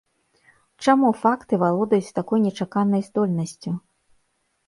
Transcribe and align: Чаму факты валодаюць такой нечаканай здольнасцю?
Чаму 0.85 1.09
факты 1.23 1.59
валодаюць 1.65 2.15
такой 2.19 2.39
нечаканай 2.47 3.01
здольнасцю? 3.09 3.71